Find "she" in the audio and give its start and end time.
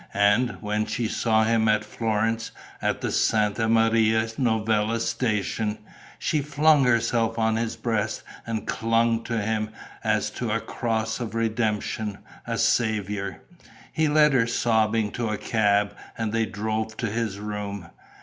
0.87-1.07, 6.17-6.41